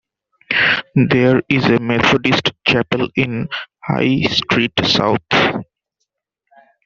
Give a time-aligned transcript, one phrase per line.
[0.95, 3.47] There is a Methodist chapel in
[3.83, 5.19] High Street South.